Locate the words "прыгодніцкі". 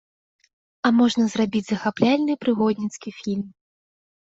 2.47-3.09